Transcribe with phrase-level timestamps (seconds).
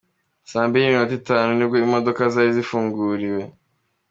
[0.51, 3.41] Saa mbiri n’iminota itanu nibwo imodoka zari zifunguriwe.